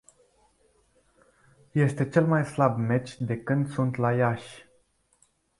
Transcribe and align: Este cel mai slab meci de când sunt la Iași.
Este 1.75 2.07
cel 2.09 2.25
mai 2.25 2.45
slab 2.45 2.77
meci 2.77 3.19
de 3.19 3.43
când 3.43 3.69
sunt 3.71 3.95
la 3.95 4.13
Iași. 4.13 4.67